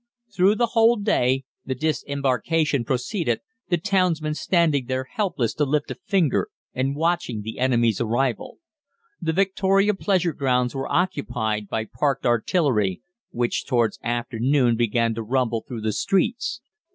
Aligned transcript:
"Through 0.35 0.55
the 0.55 0.69
whole 0.73 0.95
day 0.95 1.43
the 1.63 1.75
disembarkation 1.75 2.83
proceeded, 2.83 3.41
the 3.69 3.77
townsmen 3.77 4.33
standing 4.33 4.87
there 4.87 5.03
helpless 5.03 5.53
to 5.53 5.63
lift 5.63 5.91
a 5.91 5.95
finger 6.07 6.49
and 6.73 6.95
watching 6.95 7.43
the 7.43 7.59
enemy's 7.59 8.01
arrival. 8.01 8.57
The 9.21 9.31
Victoria 9.33 9.93
Pleasure 9.93 10.33
Grounds 10.33 10.73
were 10.73 10.91
occupied 10.91 11.67
by 11.69 11.85
parked 11.85 12.25
artillery, 12.25 13.03
which 13.29 13.67
towards 13.67 13.99
afternoon 14.01 14.75
began 14.75 15.13
to 15.13 15.21
rumble 15.21 15.63
through 15.67 15.81
the 15.81 15.93
streets. 15.93 16.61